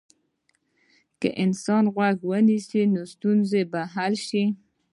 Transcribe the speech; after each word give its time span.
که 1.21 1.29
انسان 1.43 1.83
غوږ 1.95 2.17
ونیسي، 2.29 2.81
نو 2.93 3.01
ستونزه 3.13 3.61
به 3.71 3.81
حل 3.93 4.13
شي. 4.27 4.45